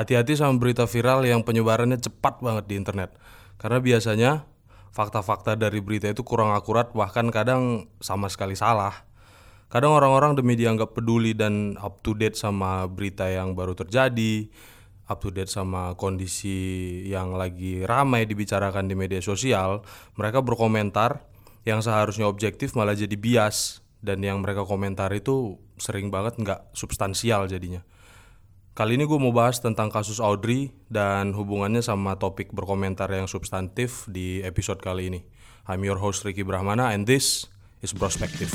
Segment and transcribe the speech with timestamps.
[0.00, 3.12] hati-hati sama berita viral yang penyebarannya cepat banget di internet.
[3.60, 4.48] Karena biasanya
[4.96, 9.04] fakta-fakta dari berita itu kurang akurat bahkan kadang sama sekali salah.
[9.68, 14.50] Kadang orang-orang demi dianggap peduli dan up to date sama berita yang baru terjadi,
[15.06, 19.86] up to date sama kondisi yang lagi ramai dibicarakan di media sosial,
[20.18, 21.22] mereka berkomentar
[21.62, 27.46] yang seharusnya objektif malah jadi bias dan yang mereka komentar itu sering banget nggak substansial
[27.46, 27.84] jadinya.
[28.80, 34.08] Kali ini gue mau bahas tentang kasus Audrey dan hubungannya sama topik berkomentar yang substantif
[34.08, 35.20] di episode kali ini.
[35.68, 37.44] I'm your host Ricky Brahmana and this
[37.84, 38.48] is Prospective.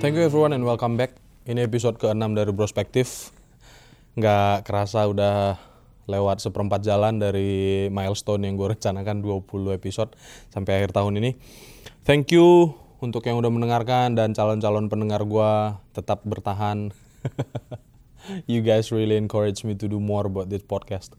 [0.00, 1.12] Thank you everyone and welcome back.
[1.44, 3.36] Ini episode ke-6 dari Prospektif.
[4.16, 5.60] Nggak kerasa udah
[6.08, 10.16] lewat seperempat jalan dari milestone yang gue rencanakan 20 episode
[10.48, 11.36] sampai akhir tahun ini.
[12.08, 15.52] Thank you untuk yang udah mendengarkan dan calon-calon pendengar gue
[15.92, 16.90] tetap bertahan.
[18.50, 21.12] you guys really encourage me to do more about this podcast.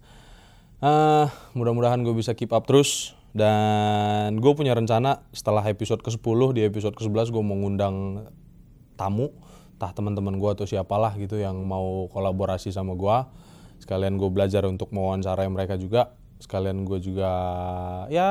[0.81, 6.61] Uh, mudah-mudahan gue bisa keep up terus dan gue punya rencana setelah episode ke-10 di
[6.65, 8.25] episode ke-11 gue mau ngundang
[8.97, 9.29] tamu
[9.77, 13.17] entah teman-teman gue atau siapalah gitu yang mau kolaborasi sama gue
[13.79, 16.13] sekalian gue belajar untuk mewawancarai mereka juga.
[16.39, 17.31] Sekalian gue juga
[18.07, 18.27] ya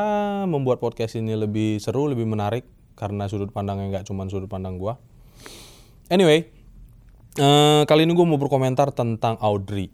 [0.48, 2.64] membuat podcast ini lebih seru lebih menarik
[2.96, 4.90] karena sudut pandangnya nggak cuma sudut pandang gue
[6.08, 6.48] anyway
[7.36, 9.92] uh, kali ini gue mau berkomentar tentang Audrey.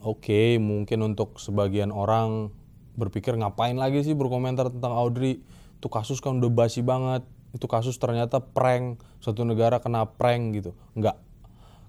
[0.00, 2.54] Oke okay, mungkin untuk sebagian orang
[2.94, 5.42] berpikir ngapain lagi sih berkomentar tentang Audrey?
[5.82, 7.26] Itu kasus kan udah basi banget.
[7.50, 9.02] Itu kasus ternyata prank.
[9.18, 10.72] Satu negara kena prank gitu.
[10.94, 11.18] Enggak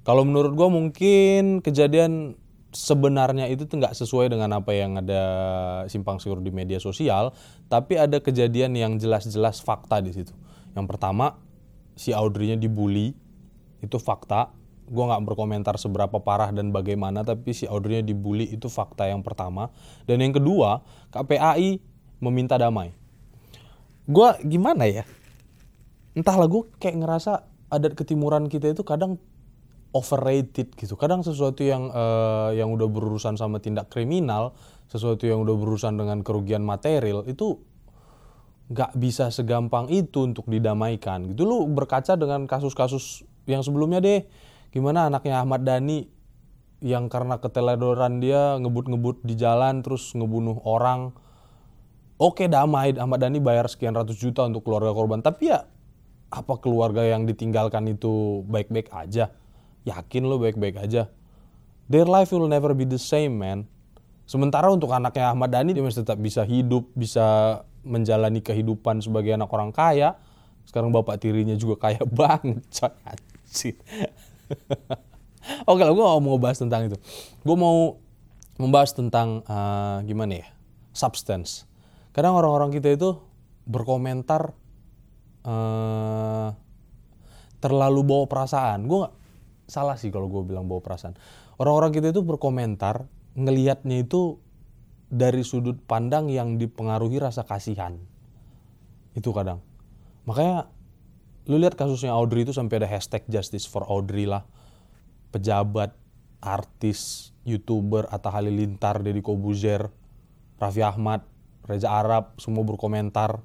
[0.02, 2.34] kalau menurut gue mungkin kejadian
[2.72, 5.24] sebenarnya itu nggak sesuai dengan apa yang ada
[5.92, 7.36] simpang siur di media sosial
[7.68, 10.32] tapi ada kejadian yang jelas-jelas fakta di situ.
[10.72, 11.36] Yang pertama
[12.00, 13.12] si Audrey-nya dibully
[13.84, 14.56] itu fakta.
[14.92, 19.72] Gue nggak berkomentar seberapa parah dan bagaimana tapi si Audrey-nya dibully itu fakta yang pertama.
[20.08, 21.80] Dan yang kedua KPAI
[22.24, 22.96] meminta damai.
[24.08, 25.04] Gue gimana ya?
[26.12, 29.16] Entahlah gue kayak ngerasa adat ketimuran kita itu kadang
[29.92, 30.96] overrated gitu.
[30.96, 34.56] Kadang sesuatu yang uh, yang udah berurusan sama tindak kriminal,
[34.88, 37.60] sesuatu yang udah berurusan dengan kerugian material itu
[38.72, 41.28] nggak bisa segampang itu untuk didamaikan.
[41.36, 44.24] Gitu lu berkaca dengan kasus-kasus yang sebelumnya deh.
[44.72, 46.08] Gimana anaknya Ahmad Dhani
[46.82, 51.12] yang karena keteledoran dia ngebut-ngebut di jalan terus ngebunuh orang.
[52.16, 55.20] Oke damai Ahmad Dhani bayar sekian ratus juta untuk keluarga korban.
[55.20, 55.68] Tapi ya
[56.32, 59.36] apa keluarga yang ditinggalkan itu baik-baik aja?
[59.88, 61.10] Yakin lo baik-baik aja?
[61.92, 63.68] Their life will never be the same, man.
[64.30, 69.52] Sementara untuk anaknya Ahmad Dhani dia masih tetap bisa hidup, bisa menjalani kehidupan sebagai anak
[69.52, 70.16] orang kaya.
[70.64, 73.76] Sekarang bapak tirinya juga kaya banget, coy.
[75.72, 76.98] Oke lah, gue mau bahas tentang itu.
[77.44, 77.98] Gue mau
[78.62, 80.48] membahas tentang uh, gimana ya,
[80.94, 81.66] substance.
[82.14, 83.18] Kadang orang-orang kita itu
[83.66, 84.54] berkomentar
[85.44, 86.54] uh,
[87.58, 88.86] terlalu bawa perasaan.
[88.86, 89.14] Gue nggak
[89.72, 91.16] salah sih kalau gue bilang bawa perasaan.
[91.56, 93.08] Orang-orang kita itu berkomentar
[93.40, 94.44] ngelihatnya itu
[95.08, 97.96] dari sudut pandang yang dipengaruhi rasa kasihan.
[99.16, 99.64] Itu kadang.
[100.28, 100.68] Makanya
[101.48, 104.44] lu lihat kasusnya Audrey itu sampai ada hashtag justice for Audrey lah.
[105.32, 105.96] Pejabat,
[106.44, 109.88] artis, youtuber, Atta Halilintar, Deddy Kobuzer,
[110.60, 111.24] Raffi Ahmad,
[111.64, 113.40] Reza Arab, semua berkomentar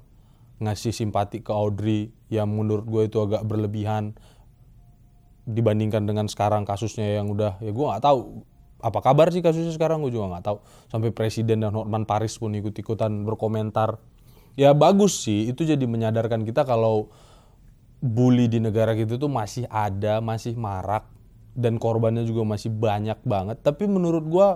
[0.57, 4.17] ngasih simpati ke Audrey yang menurut gue itu agak berlebihan
[5.47, 8.43] dibandingkan dengan sekarang kasusnya yang udah ya gue nggak tahu
[8.77, 10.57] apa kabar sih kasusnya sekarang gue juga nggak tahu.
[10.91, 13.97] Sampai presiden dan Hotman Paris pun ikut-ikutan berkomentar.
[14.57, 17.09] Ya bagus sih itu jadi menyadarkan kita kalau
[17.97, 21.09] bully di negara kita tuh masih ada masih marak
[21.57, 23.57] dan korbannya juga masih banyak banget.
[23.65, 24.47] Tapi menurut gue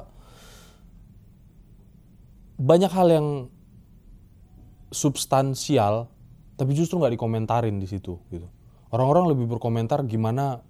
[2.62, 3.28] banyak hal yang
[4.94, 6.14] substansial
[6.62, 8.46] tapi justru nggak dikomentarin di situ gitu.
[8.94, 10.62] Orang-orang lebih berkomentar gimana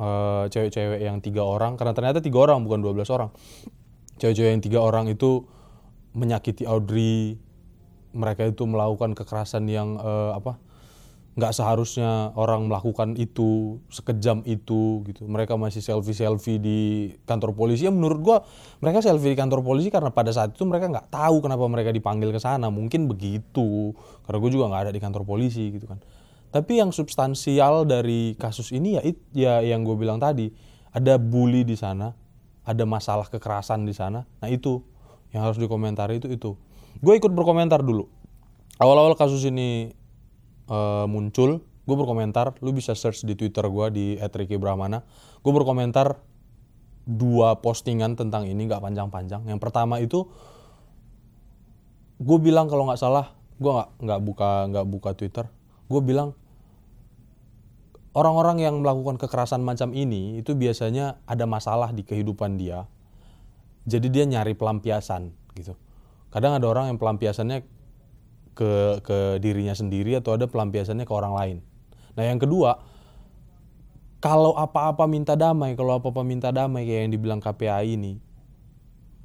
[0.00, 3.30] uh, cewek-cewek yang tiga orang karena ternyata tiga orang bukan 12 orang.
[4.16, 5.44] Cewek-cewek yang tiga orang itu
[6.16, 7.38] menyakiti Audrey
[8.10, 10.58] mereka itu melakukan kekerasan yang uh, apa
[11.38, 15.30] nggak seharusnya orang melakukan itu sekejam itu gitu.
[15.30, 16.78] Mereka masih selfie selfie di
[17.22, 17.86] kantor polisi.
[17.86, 18.36] Ya menurut gua
[18.82, 22.34] mereka selfie di kantor polisi karena pada saat itu mereka nggak tahu kenapa mereka dipanggil
[22.34, 22.66] ke sana.
[22.68, 23.94] Mungkin begitu
[24.26, 26.02] karena gue juga nggak ada di kantor polisi gitu kan
[26.50, 29.02] tapi yang substansial dari kasus ini ya
[29.34, 30.50] ya yang gue bilang tadi
[30.90, 32.10] ada bully di sana
[32.70, 34.22] ada masalah kekerasan di sana.
[34.40, 34.84] Nah itu
[35.34, 36.54] yang harus dikomentari itu itu.
[37.00, 38.06] Gue ikut berkomentar dulu.
[38.80, 39.92] Awal-awal kasus ini
[40.70, 42.54] uh, muncul gue berkomentar.
[42.62, 45.02] Lu bisa search di twitter gue di @ricky_brahmana
[45.40, 46.20] gue berkomentar
[47.08, 49.48] dua postingan tentang ini nggak panjang-panjang.
[49.50, 50.28] Yang pertama itu
[52.20, 55.46] gue bilang kalau nggak salah gue nggak nggak buka nggak buka twitter.
[55.90, 56.38] Gue bilang
[58.14, 62.86] orang-orang yang melakukan kekerasan macam ini itu biasanya ada masalah di kehidupan dia.
[63.86, 65.74] Jadi dia nyari pelampiasan gitu.
[66.30, 67.66] Kadang ada orang yang pelampiasannya
[68.54, 71.56] ke ke dirinya sendiri atau ada pelampiasannya ke orang lain.
[72.18, 72.82] Nah yang kedua
[74.20, 78.20] kalau apa-apa minta damai kalau apa-apa minta damai kayak yang dibilang KPAI ini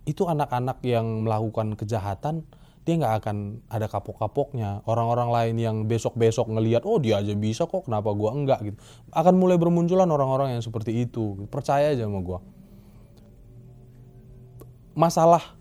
[0.06, 2.46] itu anak-anak yang melakukan kejahatan
[2.86, 7.90] dia nggak akan ada kapok-kapoknya orang-orang lain yang besok-besok ngelihat oh dia aja bisa kok
[7.90, 8.78] kenapa gua enggak gitu
[9.10, 12.46] akan mulai bermunculan orang-orang yang seperti itu percaya aja sama gua
[14.96, 15.58] masalah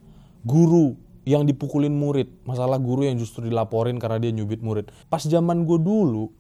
[0.47, 0.95] guru
[1.25, 4.93] yang dipukulin murid, masalah guru yang justru dilaporin karena dia nyubit murid.
[5.09, 6.31] Pas zaman gue dulu,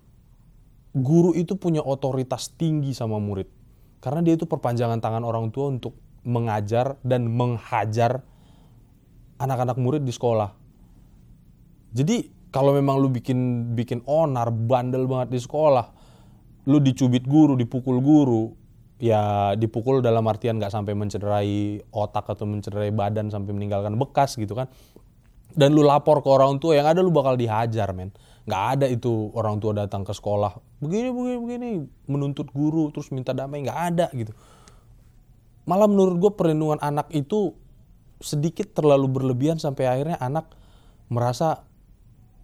[0.92, 3.48] guru itu punya otoritas tinggi sama murid.
[4.04, 8.20] Karena dia itu perpanjangan tangan orang tua untuk mengajar dan menghajar
[9.40, 10.52] anak-anak murid di sekolah.
[11.94, 15.86] Jadi kalau memang lu bikin bikin onar, bandel banget di sekolah,
[16.66, 18.50] lu dicubit guru, dipukul guru,
[18.98, 24.58] ya dipukul dalam artian nggak sampai mencederai otak atau mencederai badan sampai meninggalkan bekas gitu
[24.58, 24.66] kan.
[25.54, 28.10] Dan lu lapor ke orang tua yang ada lu bakal dihajar men.
[28.44, 31.68] Nggak ada itu orang tua datang ke sekolah begini begini begini
[32.12, 34.36] menuntut guru terus minta damai nggak ada gitu.
[35.64, 37.56] Malah menurut gue perlindungan anak itu
[38.20, 40.52] sedikit terlalu berlebihan sampai akhirnya anak
[41.08, 41.64] merasa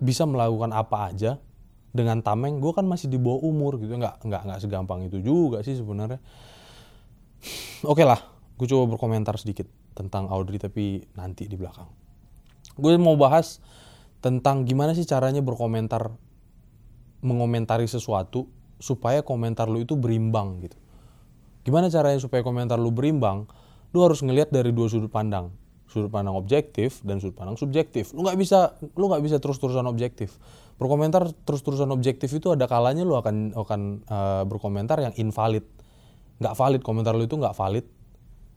[0.01, 1.37] bisa melakukan apa aja
[1.93, 3.93] dengan tameng gue kan masih di bawah umur gitu.
[3.95, 6.19] Nggak nggak nggak segampang itu juga sih sebenarnya.
[7.85, 8.21] Oke lah
[8.57, 11.89] gue coba berkomentar sedikit tentang Audrey tapi nanti di belakang.
[12.81, 13.61] Gue mau bahas
[14.25, 16.13] tentang gimana sih caranya berkomentar
[17.21, 18.49] mengomentari sesuatu
[18.81, 20.77] supaya komentar lu itu berimbang gitu.
[21.69, 23.45] Gimana caranya supaya komentar lu berimbang?
[23.93, 25.60] Lu harus ngelihat dari dua sudut pandang
[25.91, 28.15] sudut pandang objektif dan sudut pandang subjektif.
[28.15, 30.39] Lu nggak bisa lu nggak bisa terus-terusan objektif.
[30.79, 35.67] Berkomentar terus-terusan objektif itu ada kalanya lu akan akan uh, berkomentar yang invalid.
[36.39, 37.85] Nggak valid komentar lu itu nggak valid.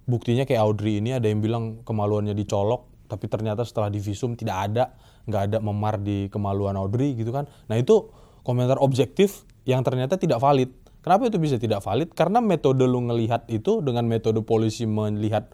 [0.06, 4.84] Buktinya kayak Audrey ini ada yang bilang kemaluannya dicolok, tapi ternyata setelah divisum tidak ada,
[5.28, 7.50] nggak ada memar di kemaluan Audrey gitu kan.
[7.72, 8.12] Nah itu
[8.44, 10.70] komentar objektif yang ternyata tidak valid.
[11.04, 12.16] Kenapa itu bisa tidak valid?
[12.16, 15.52] Karena metode lu ngelihat itu dengan metode polisi melihat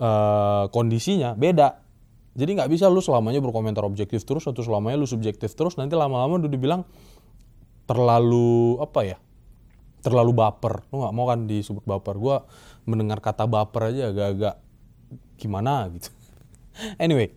[0.00, 1.78] uh, kondisinya beda.
[2.34, 6.40] Jadi nggak bisa lu selamanya berkomentar objektif terus atau selamanya lu subjektif terus nanti lama-lama
[6.40, 6.82] udah dibilang
[7.84, 9.18] terlalu apa ya?
[10.00, 10.88] Terlalu baper.
[10.88, 12.16] Lu nggak mau kan disebut baper.
[12.16, 12.48] Gua
[12.88, 14.54] mendengar kata baper aja agak-agak
[15.36, 16.08] gimana gitu.
[17.04, 17.34] anyway,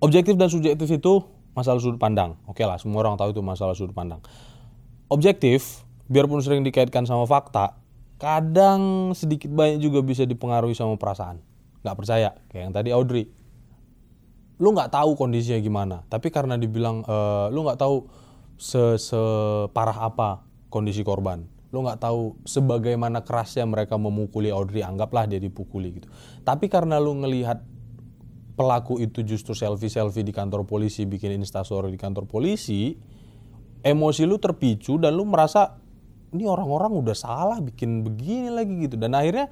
[0.00, 1.12] objektif dan subjektif itu
[1.52, 2.38] masalah sudut pandang.
[2.48, 4.22] Oke lah, semua orang tahu itu masalah sudut pandang.
[5.10, 7.79] Objektif, biarpun sering dikaitkan sama fakta,
[8.20, 11.40] kadang sedikit banyak juga bisa dipengaruhi sama perasaan.
[11.80, 12.30] Nggak percaya.
[12.52, 13.24] Kayak yang tadi Audrey.
[14.60, 16.04] Lu nggak tahu kondisinya gimana.
[16.12, 17.16] Tapi karena dibilang e,
[17.48, 18.04] lu nggak tahu
[18.60, 21.48] se separah apa kondisi korban.
[21.72, 26.12] Lu nggak tahu sebagaimana kerasnya mereka memukuli Audrey anggaplah dia dipukuli gitu.
[26.44, 27.64] Tapi karena lu ngelihat
[28.60, 32.92] pelaku itu justru selfie selfie di kantor polisi bikin instastory di kantor polisi
[33.80, 35.79] emosi lu terpicu dan lu merasa
[36.30, 38.96] ini orang-orang udah salah bikin begini lagi gitu.
[38.98, 39.50] Dan akhirnya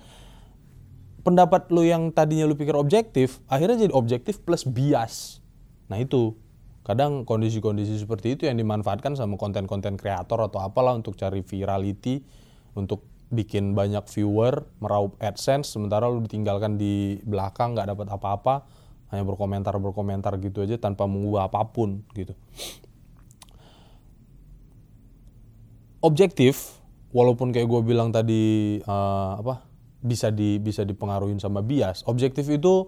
[1.23, 5.43] pendapat lu yang tadinya lu pikir objektif akhirnya jadi objektif plus bias.
[5.91, 6.35] Nah itu.
[6.89, 12.25] Kadang kondisi-kondisi seperti itu yang dimanfaatkan sama konten-konten kreator atau apalah untuk cari virality
[12.73, 18.55] untuk bikin banyak viewer meraup adsense sementara lu ditinggalkan di belakang nggak dapat apa-apa
[19.13, 22.33] hanya berkomentar berkomentar gitu aja tanpa mengubah apa pun gitu
[26.05, 26.79] objektif
[27.11, 29.67] walaupun kayak gue bilang tadi uh, apa
[29.99, 32.87] bisa di bisa dipengaruhi sama bias objektif itu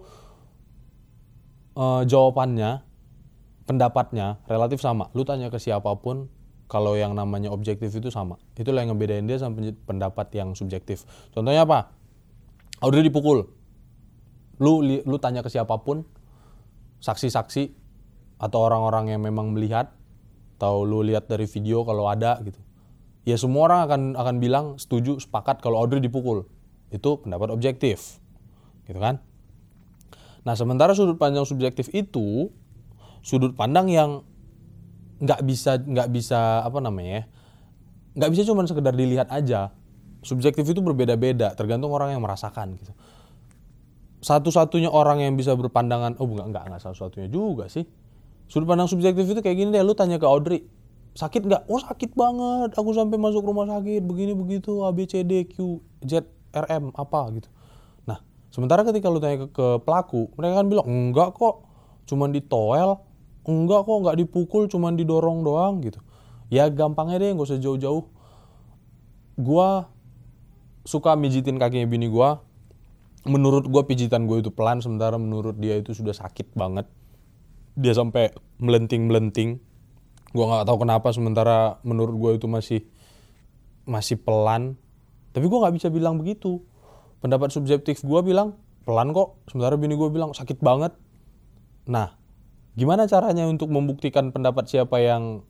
[1.74, 2.86] uh, jawabannya
[3.70, 5.14] pendapatnya relatif sama.
[5.14, 6.26] Lu tanya ke siapa pun
[6.66, 8.38] kalau yang namanya objektif itu sama.
[8.58, 11.06] Itulah yang ngebedain dia sama pendapat yang subjektif.
[11.30, 11.94] Contohnya apa?
[12.82, 13.46] Audrey dipukul.
[14.58, 16.02] Lu lu tanya ke siapa pun
[16.98, 17.78] saksi-saksi
[18.42, 19.94] atau orang-orang yang memang melihat
[20.58, 22.60] atau lu lihat dari video kalau ada gitu
[23.30, 26.50] ya semua orang akan akan bilang setuju sepakat kalau Audrey dipukul.
[26.90, 28.18] Itu pendapat objektif
[28.90, 29.22] gitu kan?
[30.42, 32.50] Nah sementara sudut pandang subjektif itu
[33.22, 34.26] sudut pandang yang
[35.20, 37.25] nggak bisa nggak bisa apa namanya ya
[38.16, 39.70] nggak bisa cuma sekedar dilihat aja.
[40.20, 42.92] Subjektif itu berbeda-beda tergantung orang yang merasakan gitu.
[44.20, 47.87] Satu-satunya orang yang bisa berpandangan oh enggak enggak enggak satu-satunya juga sih.
[48.50, 50.66] Sudut pandang subjektif itu kayak gini deh, lu tanya ke Audrey,
[51.14, 51.62] sakit nggak?
[51.66, 55.82] Oh sakit banget, aku sampai masuk rumah sakit, begini begitu, A B C D Q
[56.06, 57.48] Z R M apa gitu.
[58.06, 61.66] Nah, sementara ketika lu tanya ke, ke pelaku, mereka kan bilang enggak kok,
[62.06, 63.02] cuman ditoel,
[63.42, 65.98] enggak kok nggak dipukul, cuman didorong doang gitu.
[66.50, 68.06] Ya gampangnya deh, nggak usah jauh-jauh.
[69.38, 69.90] Gua
[70.82, 72.42] suka mijitin kakinya bini gua.
[73.28, 76.88] Menurut gua pijitan gue itu pelan, sementara menurut dia itu sudah sakit banget.
[77.76, 79.60] Dia sampai melenting-melenting
[80.30, 82.80] gua nggak tahu kenapa sementara menurut gue itu masih
[83.87, 84.78] masih pelan.
[85.34, 86.62] Tapi gua nggak bisa bilang begitu.
[87.20, 89.38] Pendapat subjektif gua bilang pelan kok.
[89.50, 90.94] Sementara bini gue bilang sakit banget.
[91.87, 92.14] Nah
[92.78, 95.42] gimana caranya untuk membuktikan pendapat siapa yang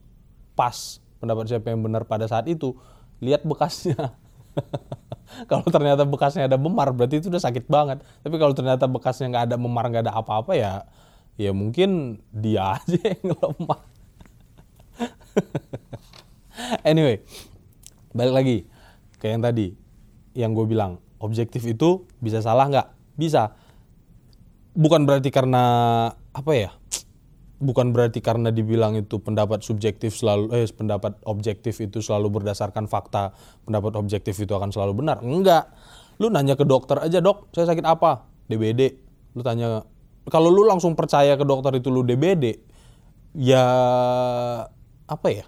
[0.57, 2.75] pas pendapat siapa yang benar pada saat itu?
[3.21, 4.17] Lihat bekasnya.
[5.51, 8.03] Kalau ternyata bekasnya ada memar berarti itu udah sakit banget.
[8.27, 10.83] Tapi kalau ternyata bekasnya nggak ada memar nggak ada apa-apa ya
[11.41, 13.81] ya mungkin dia aja yang lemah
[16.91, 17.23] anyway
[18.11, 18.57] balik lagi
[19.21, 19.67] kayak yang tadi
[20.35, 22.89] yang gue bilang objektif itu bisa salah nggak?
[23.15, 23.55] Bisa.
[24.75, 25.63] Bukan berarti karena
[26.33, 26.71] apa ya?
[27.61, 33.37] Bukan berarti karena dibilang itu pendapat subjektif selalu eh pendapat objektif itu selalu berdasarkan fakta
[33.69, 35.21] pendapat objektif itu akan selalu benar.
[35.21, 35.69] Enggak.
[36.17, 38.25] Lu nanya ke dokter aja dok saya sakit apa?
[38.49, 39.87] DBD lu tanya
[40.27, 42.59] kalau lu langsung percaya ke dokter itu lu DBD
[43.39, 43.63] ya
[45.11, 45.45] apa ya?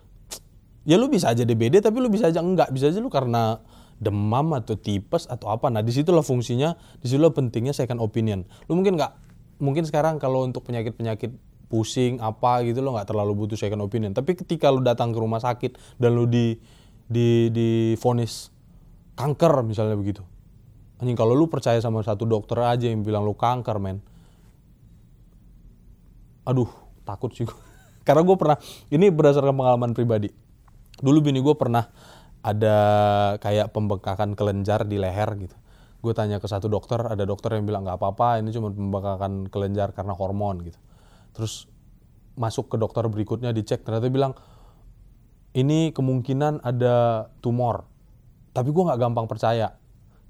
[0.83, 2.75] Ya lu bisa aja DBD tapi lu bisa aja enggak.
[2.75, 3.63] Bisa aja lu karena
[4.03, 5.71] demam atau tipes atau apa.
[5.71, 8.43] Nah di situlah fungsinya di situlah pentingnya second opinion.
[8.67, 9.13] Lu mungkin nggak
[9.63, 11.31] mungkin sekarang kalau untuk penyakit penyakit
[11.71, 14.11] pusing apa gitu lo nggak terlalu butuh second opinion.
[14.11, 16.59] Tapi ketika lu datang ke rumah sakit dan lu di
[17.07, 18.51] di di vonis
[19.15, 20.27] kanker misalnya begitu.
[20.99, 24.03] Anjing kalau lu percaya sama satu dokter aja yang bilang lu kanker men.
[26.43, 26.69] Aduh
[27.07, 27.47] takut sih
[28.03, 28.59] karena gue pernah
[28.91, 30.31] ini berdasarkan pengalaman pribadi.
[30.99, 31.87] Dulu bini gue pernah
[32.43, 32.77] ada
[33.39, 35.57] kayak pembengkakan kelenjar di leher gitu.
[36.03, 39.95] Gue tanya ke satu dokter ada dokter yang bilang nggak apa-apa ini cuma pembengkakan kelenjar
[39.95, 40.79] karena hormon gitu.
[41.33, 41.71] Terus
[42.35, 44.33] masuk ke dokter berikutnya dicek ternyata bilang
[45.53, 47.87] ini kemungkinan ada tumor
[48.53, 49.79] tapi gue nggak gampang percaya.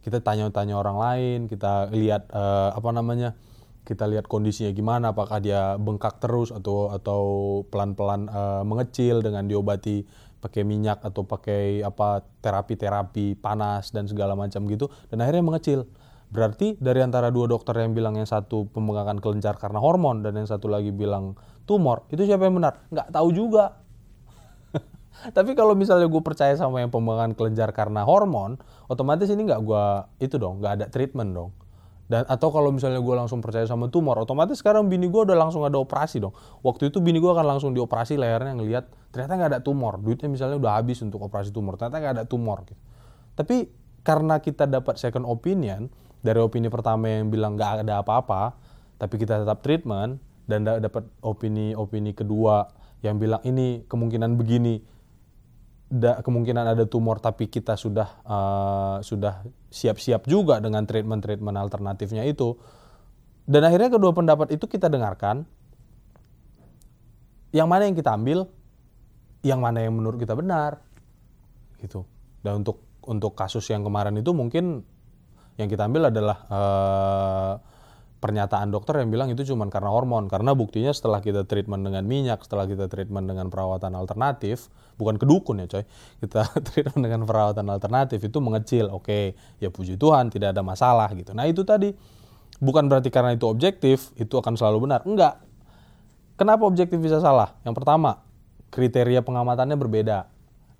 [0.02, 3.38] Kita tanya-tanya orang lain kita lihat uh, apa namanya
[3.82, 7.22] kita lihat kondisinya gimana apakah dia bengkak terus atau atau
[7.66, 10.06] pelan-pelan uh, mengecil dengan diobati
[10.42, 15.80] pakai minyak atau pakai apa terapi-terapi panas dan segala macam gitu dan akhirnya mengecil.
[16.32, 20.48] Berarti dari antara dua dokter yang bilang yang satu pembengkakan kelenjar karena hormon dan yang
[20.48, 21.36] satu lagi bilang
[21.68, 22.88] tumor, itu siapa yang benar?
[22.88, 23.84] Nggak tahu juga.
[25.36, 28.56] Tapi kalau misalnya gue percaya sama yang pembengkakan kelenjar karena hormon,
[28.88, 29.84] otomatis ini nggak gue
[30.24, 31.50] itu dong, nggak ada treatment dong.
[32.11, 35.62] Dan atau kalau misalnya gue langsung percaya sama tumor, otomatis sekarang bini gue udah langsung
[35.64, 36.35] ada operasi dong.
[36.61, 39.97] Waktu itu bini gue akan langsung dioperasi lehernya ngelihat ternyata nggak ada tumor.
[40.02, 42.66] Duitnya misalnya udah habis untuk operasi tumor, ternyata nggak ada tumor.
[42.68, 42.82] Gitu.
[43.32, 43.56] Tapi
[44.02, 45.88] karena kita dapat second opinion
[46.21, 48.59] dari opini pertama yang bilang nggak ada apa-apa,
[48.99, 52.66] tapi kita tetap treatment dan dapat opini-opini kedua
[53.02, 54.82] yang bilang ini kemungkinan begini,
[55.92, 62.56] da, kemungkinan ada tumor tapi kita sudah uh, sudah siap-siap juga dengan treatment-treatment alternatifnya itu.
[63.44, 65.44] Dan akhirnya kedua pendapat itu kita dengarkan.
[67.52, 68.49] Yang mana yang kita ambil
[69.44, 70.80] yang mana yang menurut kita benar
[71.76, 72.08] gitu.
[72.40, 74.80] Dan untuk untuk kasus yang kemarin itu mungkin
[75.61, 77.52] yang kita ambil adalah uh,
[78.23, 80.31] pernyataan dokter yang bilang itu cuma karena hormon.
[80.31, 85.59] Karena buktinya setelah kita treatment dengan minyak setelah kita treatment dengan perawatan alternatif bukan kedukun
[85.61, 85.85] ya coy.
[86.23, 88.95] Kita treatment dengan perawatan alternatif itu mengecil.
[88.95, 91.35] Oke ya puji Tuhan tidak ada masalah gitu.
[91.35, 91.91] Nah itu tadi.
[92.62, 95.02] Bukan berarti karena itu objektif itu akan selalu benar.
[95.02, 95.43] Enggak.
[96.38, 97.59] Kenapa objektif bisa salah?
[97.67, 98.23] Yang pertama
[98.71, 100.31] kriteria pengamatannya berbeda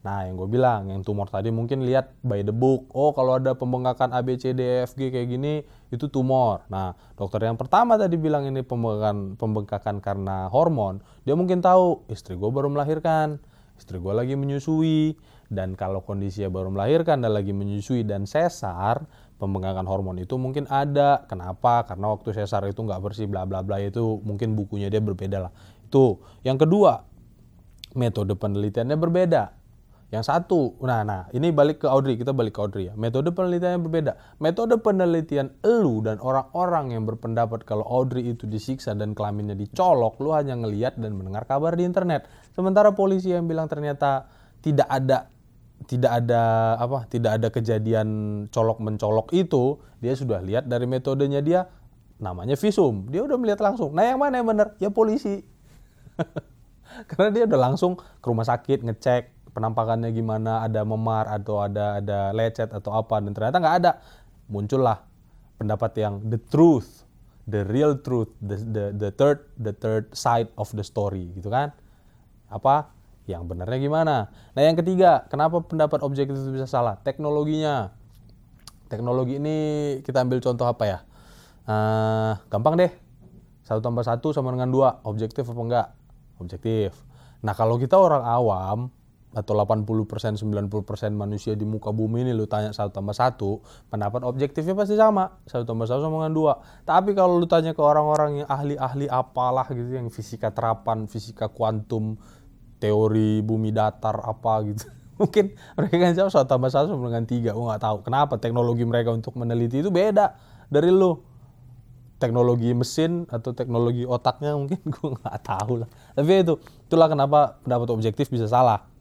[0.02, 2.90] Nah, yang gue bilang, yang tumor tadi mungkin lihat by the book.
[2.90, 5.62] Oh, kalau ada pembengkakan A, B, C, D, E, F, G kayak gini,
[5.94, 6.66] itu tumor.
[6.66, 10.99] Nah, dokter yang pertama tadi bilang ini pembengkakan, pembengkakan karena hormon.
[11.23, 13.38] Dia mungkin tahu, istri gue baru melahirkan,
[13.78, 15.14] istri gue lagi menyusui.
[15.47, 19.06] Dan kalau kondisinya baru melahirkan dan lagi menyusui dan sesar,
[19.38, 21.23] pembengkakan hormon itu mungkin ada.
[21.30, 21.87] Kenapa?
[21.87, 25.52] Karena waktu sesar itu nggak bersih, bla bla bla itu mungkin bukunya dia berbeda lah.
[25.87, 26.25] Itu.
[26.42, 27.04] Yang kedua,
[27.94, 29.62] metode penelitiannya berbeda
[30.12, 32.95] yang satu, nah, nah ini balik ke Audrey, kita balik ke Audrey ya.
[33.00, 34.12] Metode penelitian yang berbeda.
[34.45, 40.37] Metode penelitian elu dan orang-orang yang berpendapat kalau Audrey itu disiksa dan kelaminnya dicolok, lu
[40.37, 42.28] hanya ngeliat dan mendengar kabar di internet.
[42.52, 44.28] Sementara polisi yang bilang ternyata
[44.61, 45.33] tidak ada
[45.88, 46.42] tidak ada
[46.78, 48.09] apa tidak ada kejadian
[48.54, 51.66] colok mencolok itu dia sudah lihat dari metodenya dia
[52.23, 55.42] namanya visum dia udah melihat langsung nah yang mana yang benar ya polisi
[57.09, 62.32] Karena dia udah langsung ke rumah sakit ngecek penampakannya gimana, ada memar atau ada ada
[62.32, 63.92] lecet atau apa dan ternyata nggak ada.
[64.49, 65.04] Muncullah
[65.61, 67.06] pendapat yang the truth,
[67.47, 71.71] the real truth, the, the the third the third side of the story gitu kan.
[72.50, 72.92] Apa?
[73.30, 74.16] Yang benarnya gimana?
[74.52, 76.99] Nah, yang ketiga, kenapa pendapat objektif itu bisa salah?
[77.06, 77.94] Teknologinya.
[78.90, 79.56] Teknologi ini
[80.02, 80.99] kita ambil contoh apa ya?
[81.64, 82.92] Uh, gampang deh.
[83.62, 85.00] Satu tambah satu sama dengan dua.
[85.06, 85.88] Objektif apa enggak?
[86.42, 86.99] Objektif.
[87.47, 88.78] Nah kalau kita orang awam
[89.33, 94.77] atau 80% 90% manusia di muka bumi ini lu tanya satu tambah satu pendapat objektifnya
[94.77, 95.41] pasti sama.
[95.49, 96.53] Satu tambah satu sama dengan dua.
[96.85, 102.21] Tapi kalau lu tanya ke orang-orang yang ahli-ahli apalah gitu yang fisika terapan fisika kuantum
[102.77, 104.91] teori bumi datar apa gitu
[105.23, 107.51] mungkin mereka kan jawab satu tambah satu sama dengan tiga.
[107.57, 107.97] Gue nggak tahu.
[108.05, 110.37] Kenapa teknologi mereka untuk meneliti itu beda
[110.69, 111.17] dari lu?
[112.21, 115.89] Teknologi mesin atau teknologi otaknya mungkin gue nggak tahu lah.
[116.12, 116.55] Tapi itu
[116.87, 118.92] itulah kenapa pendapat objektif bisa salah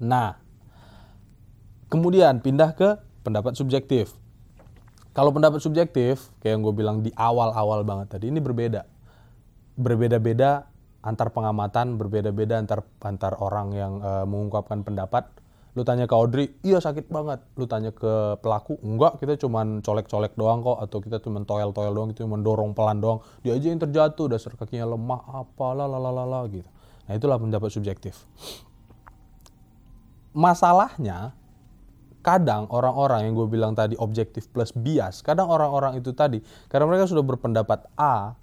[0.00, 0.40] nah
[1.92, 4.16] kemudian pindah ke pendapat subjektif
[5.12, 8.88] kalau pendapat subjektif kayak yang gue bilang di awal-awal banget tadi ini berbeda
[9.76, 10.66] berbeda-beda
[11.04, 15.28] antar pengamatan berbeda-beda antar antar orang yang uh, mengungkapkan pendapat
[15.78, 17.46] Lu tanya ke Audrey, iya sakit banget.
[17.54, 20.82] Lu tanya ke pelaku, enggak kita cuman colek-colek doang kok.
[20.82, 23.22] Atau kita cuma toel-toel doang, kita cuma dorong pelan doang.
[23.46, 26.66] Dia aja yang terjatuh, dasar kakinya lemah, apalah, lalalala gitu.
[27.06, 28.26] Nah itulah pendapat subjektif.
[30.30, 31.34] Masalahnya,
[32.20, 37.08] kadang orang-orang yang gue bilang tadi objektif plus bias, kadang orang-orang itu tadi, karena mereka
[37.08, 38.36] sudah berpendapat A,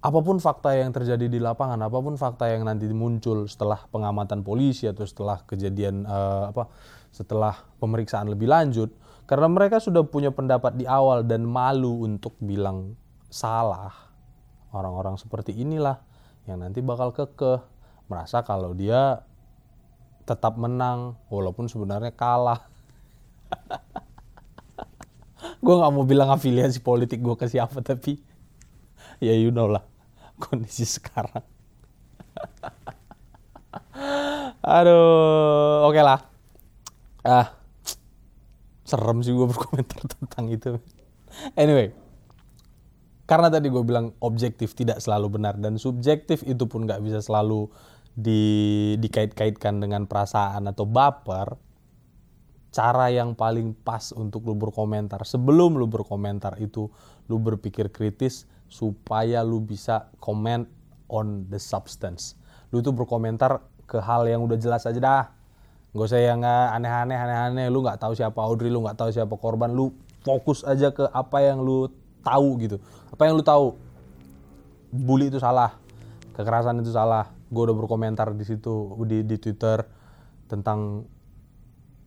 [0.00, 4.40] apa pun fakta yang terjadi di lapangan, apa pun fakta yang nanti muncul setelah pengamatan
[4.40, 6.72] polisi atau setelah kejadian uh, apa
[7.12, 8.88] setelah pemeriksaan lebih lanjut,
[9.28, 12.96] karena mereka sudah punya pendapat di awal dan malu untuk bilang
[13.28, 13.92] salah.
[14.72, 16.00] Orang-orang seperti inilah
[16.48, 17.60] yang nanti bakal kekeh
[18.08, 19.20] merasa kalau dia
[20.24, 22.60] tetap menang walaupun sebenarnya kalah.
[25.64, 28.16] gue nggak mau bilang afiliasi politik gue ke siapa tapi
[29.26, 29.84] ya you know lah
[30.40, 31.40] kondisi sekarang.
[34.64, 36.20] Aduh, oke okay lah.
[37.20, 37.52] Ah,
[38.88, 40.80] serem sih gue berkomentar tentang itu.
[41.54, 41.92] Anyway,
[43.30, 47.70] karena tadi gue bilang objektif tidak selalu benar dan subjektif itu pun nggak bisa selalu
[48.14, 51.56] di, dikait-kaitkan dengan perasaan atau baper.
[52.70, 56.86] Cara yang paling pas untuk lu berkomentar sebelum lu berkomentar itu
[57.26, 60.70] lu berpikir kritis supaya lu bisa comment
[61.10, 62.38] on the substance.
[62.70, 63.58] Lu tuh berkomentar
[63.90, 65.24] ke hal yang udah jelas aja dah.
[65.90, 67.66] Gak usah yang aneh-aneh, aneh-aneh.
[67.66, 69.74] Lu nggak tahu siapa Audrey, lu nggak tahu siapa korban.
[69.74, 69.90] Lu
[70.22, 71.90] fokus aja ke apa yang lu
[72.22, 72.78] tahu gitu.
[73.10, 73.74] Apa yang lu tahu.
[74.94, 75.74] Bully itu salah,
[76.38, 77.39] kekerasan itu salah.
[77.50, 79.82] Gue udah berkomentar di situ di di Twitter
[80.46, 81.06] tentang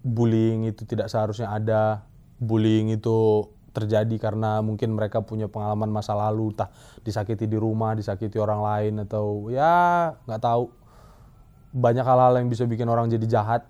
[0.04, 2.04] bullying itu tidak seharusnya ada.
[2.44, 6.70] Bullying itu terjadi karena mungkin mereka punya pengalaman masa lalu, entah
[7.02, 10.70] disakiti di rumah, disakiti orang lain atau ya nggak tahu
[11.74, 13.66] banyak hal-hal yang bisa bikin orang jadi jahat.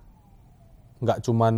[1.00, 1.54] Nggak cuman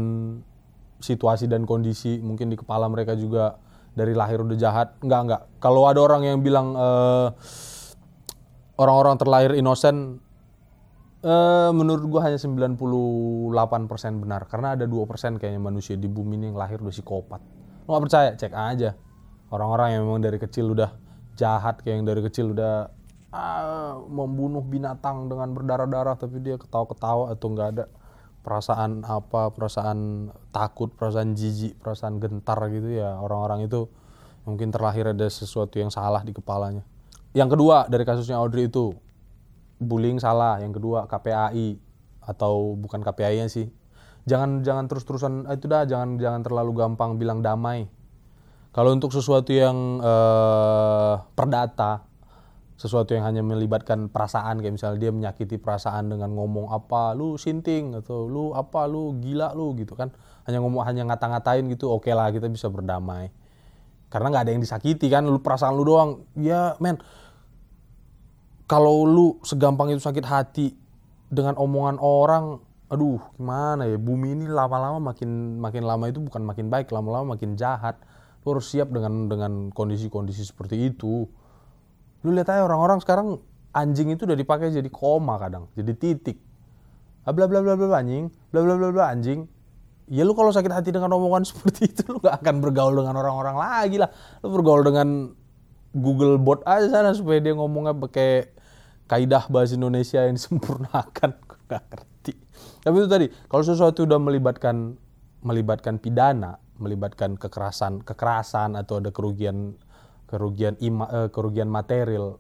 [1.03, 3.59] situasi dan kondisi, mungkin di kepala mereka juga
[3.99, 4.95] dari lahir udah jahat.
[5.03, 5.43] Nggak nggak.
[5.59, 7.29] Kalau ada orang yang bilang eh,
[8.77, 10.21] orang-orang terlahir inosen,
[11.25, 13.53] uh, menurut gua hanya 98%
[14.23, 17.41] benar karena ada 2% kayaknya manusia di bumi ini yang lahir udah psikopat
[17.87, 18.99] Lo gak percaya, cek aja.
[19.47, 20.91] Orang-orang yang memang dari kecil udah
[21.39, 22.91] jahat, kayak yang dari kecil udah
[23.31, 27.85] ah, membunuh binatang dengan berdarah-darah, tapi dia ketawa-ketawa atau nggak ada
[28.43, 33.23] perasaan apa, perasaan takut, perasaan jijik, perasaan gentar gitu ya.
[33.23, 33.87] Orang-orang itu
[34.43, 36.83] mungkin terlahir ada sesuatu yang salah di kepalanya.
[37.37, 38.97] Yang kedua dari kasusnya Audrey itu,
[39.77, 40.57] bullying salah.
[40.57, 41.77] Yang kedua KPAI
[42.25, 43.69] atau bukan KPAI-nya sih,
[44.25, 47.93] jangan jangan terus-terusan ah, itu dah jangan jangan terlalu gampang bilang damai.
[48.73, 52.09] Kalau untuk sesuatu yang uh, perdata,
[52.77, 57.97] sesuatu yang hanya melibatkan perasaan kayak misalnya dia menyakiti perasaan dengan ngomong apa lu sinting
[57.97, 60.13] atau lu apa lu gila lu gitu kan
[60.45, 63.33] hanya ngomong hanya ngata-ngatain gitu oke okay lah kita bisa berdamai
[64.13, 67.01] karena nggak ada yang disakiti kan lu perasaan lu doang ya men
[68.67, 70.75] kalau lu segampang itu sakit hati
[71.31, 73.99] dengan omongan orang aduh gimana ya?
[73.99, 77.99] Bumi ini lama-lama makin makin lama itu bukan makin baik lama-lama makin jahat.
[78.43, 81.27] Lu harus siap dengan dengan kondisi-kondisi seperti itu.
[82.23, 83.39] Lu lihat aja orang-orang sekarang
[83.75, 86.39] anjing itu udah dipakai jadi koma kadang jadi titik.
[87.27, 88.31] Ah, bla bla bla bla anjing.
[88.55, 89.47] Bla bla bla bla anjing.
[90.07, 93.59] Ya lu kalau sakit hati dengan omongan seperti itu lu gak akan bergaul dengan orang-orang
[93.59, 94.11] lagi lah.
[94.43, 95.35] Lu bergaul dengan
[95.97, 98.56] Google bot aja sana supaya dia ngomongnya pakai
[99.07, 101.31] kaidah bahasa Indonesia yang disempurnakan.
[101.67, 102.35] Nggak ngerti.
[102.87, 104.95] Tapi itu tadi kalau sesuatu udah melibatkan
[105.43, 109.79] melibatkan pidana melibatkan kekerasan kekerasan atau ada kerugian
[110.29, 112.37] kerugian ima, eh, kerugian material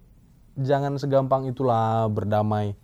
[0.56, 2.74] jangan segampang itulah berdamai.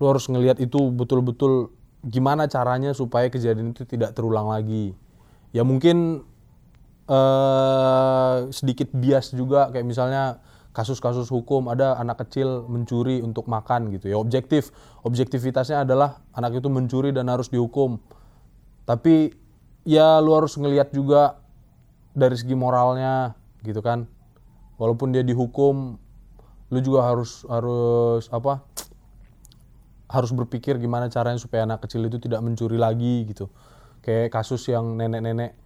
[0.00, 4.96] Lu harus ngelihat itu betul-betul gimana caranya supaya kejadian itu tidak terulang lagi.
[5.52, 6.24] Ya mungkin
[7.04, 10.40] eh, sedikit bias juga kayak misalnya
[10.70, 14.16] kasus-kasus hukum ada anak kecil mencuri untuk makan gitu ya.
[14.18, 14.70] Objektif
[15.02, 17.98] objektivitasnya adalah anak itu mencuri dan harus dihukum.
[18.86, 19.34] Tapi
[19.82, 21.42] ya lu harus ngelihat juga
[22.14, 23.34] dari segi moralnya
[23.66, 24.06] gitu kan.
[24.78, 25.98] Walaupun dia dihukum
[26.70, 28.62] lu juga harus harus apa
[30.10, 33.50] harus berpikir gimana caranya supaya anak kecil itu tidak mencuri lagi gitu.
[34.06, 35.58] Kayak kasus yang nenek-nenek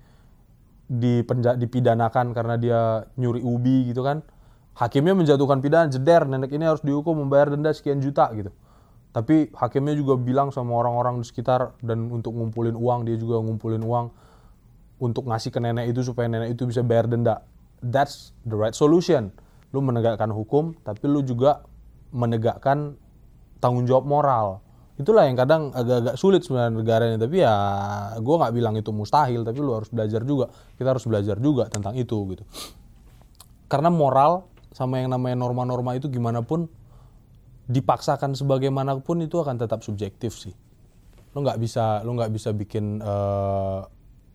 [0.84, 2.80] dipenja dipidanakan karena dia
[3.16, 4.20] nyuri ubi gitu kan
[4.74, 8.50] hakimnya menjatuhkan pidana jeder nenek ini harus dihukum membayar denda sekian juta gitu.
[9.14, 13.78] Tapi hakimnya juga bilang sama orang-orang di sekitar dan untuk ngumpulin uang dia juga ngumpulin
[13.78, 14.06] uang
[14.98, 17.46] untuk ngasih ke nenek itu supaya nenek itu bisa bayar denda.
[17.78, 19.30] That's the right solution.
[19.70, 21.62] Lu menegakkan hukum tapi lu juga
[22.10, 22.98] menegakkan
[23.62, 24.66] tanggung jawab moral.
[24.98, 27.54] Itulah yang kadang agak-agak sulit sebenarnya negara ini tapi ya
[28.18, 30.50] gue nggak bilang itu mustahil tapi lu harus belajar juga.
[30.74, 32.42] Kita harus belajar juga tentang itu gitu.
[33.70, 36.66] Karena moral sama yang namanya norma-norma itu gimana pun
[37.70, 40.52] dipaksakan sebagaimanapun itu akan tetap subjektif sih.
[41.32, 43.86] Lo nggak bisa lo nggak bisa bikin uh,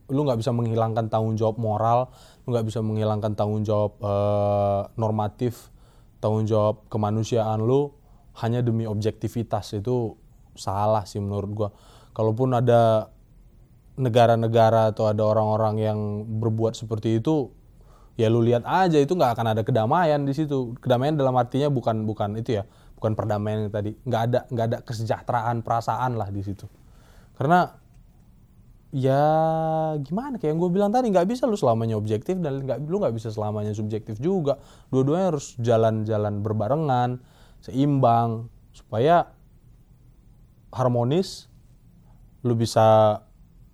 [0.10, 2.10] lu nggak bisa menghilangkan tanggung jawab moral,
[2.48, 5.70] lu nggak bisa menghilangkan tanggung jawab uh, normatif,
[6.18, 7.94] tanggung jawab kemanusiaan lu
[8.42, 10.18] hanya demi objektivitas itu
[10.58, 11.70] salah sih menurut gua.
[12.16, 13.12] Kalaupun ada
[14.00, 16.00] negara-negara atau ada orang-orang yang
[16.40, 17.52] berbuat seperti itu,
[18.20, 20.76] ya lu lihat aja itu nggak akan ada kedamaian di situ.
[20.84, 22.68] Kedamaian dalam artinya bukan bukan itu ya
[23.00, 23.96] bukan perdamaian yang tadi.
[24.04, 26.68] Nggak ada nggak ada kesejahteraan perasaan lah di situ.
[27.40, 27.72] Karena
[28.92, 29.24] ya
[30.04, 30.36] gimana?
[30.36, 33.32] Kayak yang gue bilang tadi nggak bisa lu selamanya objektif dan nggak lu nggak bisa
[33.32, 34.60] selamanya subjektif juga.
[34.92, 37.24] Dua-duanya harus jalan-jalan berbarengan
[37.64, 39.32] seimbang supaya
[40.76, 41.48] harmonis
[42.44, 43.20] lu bisa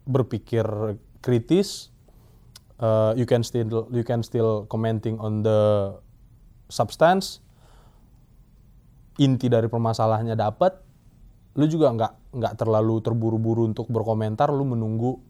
[0.06, 0.66] berpikir
[1.26, 1.95] kritis
[2.80, 5.94] uh, you can still you can still commenting on the
[6.68, 7.40] substance.
[9.16, 10.76] Inti dari permasalahannya dapat.
[11.56, 14.52] Lu juga nggak nggak terlalu terburu-buru untuk berkomentar.
[14.52, 15.24] Lu menunggu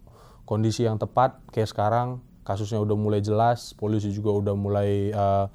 [0.49, 1.37] kondisi yang tepat.
[1.53, 2.07] Kayak sekarang
[2.41, 3.77] kasusnya udah mulai jelas.
[3.77, 5.45] Polisi juga udah mulai uh,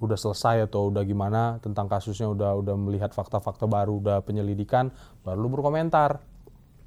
[0.00, 1.60] udah selesai atau udah gimana.
[1.60, 4.88] Tentang kasusnya udah udah melihat fakta-fakta baru udah penyelidikan
[5.20, 6.24] baru lu berkomentar.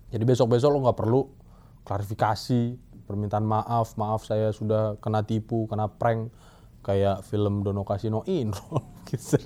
[0.10, 1.22] Jadi besok-besok lu nggak perlu
[1.86, 6.30] klarifikasi permintaan maaf, maaf saya sudah kena tipu, kena prank
[6.84, 9.39] kayak film Dono Kasino Intro gitu.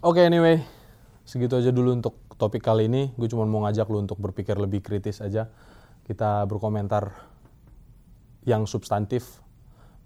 [0.00, 0.64] Oke okay, anyway,
[1.26, 3.12] segitu aja dulu untuk topik kali ini.
[3.18, 5.50] Gue cuma mau ngajak lu untuk berpikir lebih kritis aja.
[6.06, 7.12] Kita berkomentar
[8.48, 9.44] yang substantif,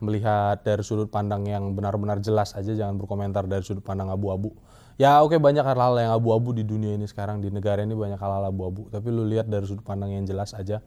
[0.03, 4.51] melihat dari sudut pandang yang benar-benar jelas aja, jangan berkomentar dari sudut pandang abu-abu
[4.95, 7.43] ya oke okay, banyak hal-hal yang abu-abu di dunia ini sekarang.
[7.43, 8.89] Di negara ini banyak hal-hal abu-abu.
[8.91, 10.81] Tapi lu lihat dari sudut pandang yang jelas aja.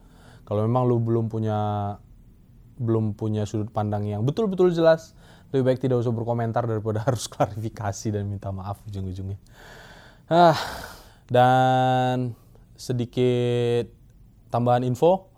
[0.48, 1.58] Kalau memang lu belum punya
[2.78, 5.18] belum punya sudut pandang yang betul-betul jelas
[5.50, 9.36] lebih baik tidak usah berkomentar daripada harus klarifikasi dan minta maaf ujung-ujungnya.
[10.28, 10.56] Ah
[11.28, 12.32] dan
[12.78, 13.92] sedikit
[14.48, 15.28] tambahan info.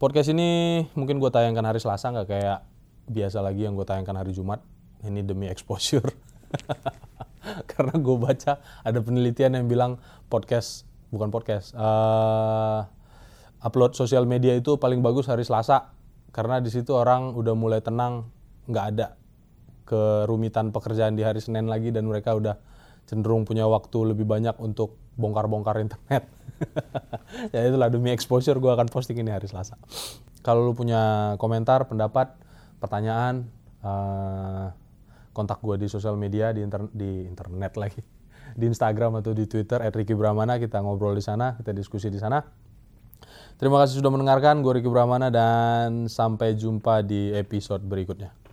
[0.00, 2.58] Podcast ini mungkin gue tayangkan hari Selasa nggak kayak
[3.08, 4.60] biasa lagi yang gue tayangkan hari Jumat.
[5.04, 6.08] Ini demi exposure
[7.70, 10.00] karena gue baca ada penelitian yang bilang
[10.32, 12.88] podcast bukan podcast uh,
[13.62, 15.94] upload sosial media itu paling bagus hari Selasa
[16.34, 18.26] karena di situ orang udah mulai tenang
[18.66, 19.06] nggak ada
[19.84, 22.56] kerumitan pekerjaan di hari Senin lagi dan mereka udah
[23.04, 26.24] cenderung punya waktu lebih banyak untuk bongkar-bongkar internet.
[27.54, 29.76] ya itulah demi exposure gue akan posting ini hari Selasa.
[30.40, 32.32] Kalau lu punya komentar, pendapat,
[32.80, 33.48] pertanyaan,
[33.84, 34.72] uh,
[35.34, 38.00] kontak gue di sosial media di, inter di internet lagi.
[38.54, 42.38] Di Instagram atau di Twitter @ricky Brahmana kita ngobrol di sana kita diskusi di sana.
[43.58, 48.43] Terima kasih sudah mendengarkan gue Ricky Brahmana dan sampai jumpa di episode berikutnya